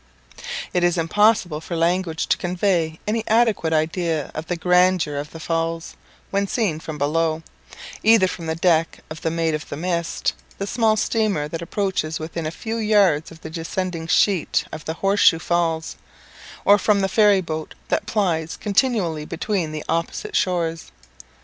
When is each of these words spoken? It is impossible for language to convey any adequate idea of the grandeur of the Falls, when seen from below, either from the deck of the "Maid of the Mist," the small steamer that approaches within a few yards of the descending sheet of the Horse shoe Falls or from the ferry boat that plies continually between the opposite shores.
It 0.73 0.83
is 0.83 0.97
impossible 0.97 1.61
for 1.61 1.75
language 1.75 2.25
to 2.29 2.37
convey 2.37 2.99
any 3.05 3.23
adequate 3.27 3.71
idea 3.71 4.31
of 4.33 4.47
the 4.47 4.55
grandeur 4.55 5.15
of 5.15 5.29
the 5.29 5.39
Falls, 5.39 5.95
when 6.31 6.47
seen 6.47 6.79
from 6.79 6.97
below, 6.97 7.43
either 8.01 8.27
from 8.27 8.47
the 8.47 8.55
deck 8.55 9.01
of 9.11 9.21
the 9.21 9.29
"Maid 9.29 9.53
of 9.53 9.69
the 9.69 9.77
Mist," 9.77 10.33
the 10.57 10.65
small 10.65 10.97
steamer 10.97 11.47
that 11.47 11.61
approaches 11.61 12.19
within 12.19 12.47
a 12.47 12.49
few 12.49 12.77
yards 12.77 13.29
of 13.29 13.41
the 13.41 13.49
descending 13.51 14.07
sheet 14.07 14.65
of 14.71 14.85
the 14.85 14.95
Horse 15.05 15.19
shoe 15.19 15.37
Falls 15.37 15.97
or 16.65 16.79
from 16.79 17.01
the 17.01 17.07
ferry 17.07 17.39
boat 17.41 17.75
that 17.89 18.07
plies 18.07 18.57
continually 18.57 19.23
between 19.25 19.71
the 19.71 19.85
opposite 19.87 20.35
shores. 20.35 20.91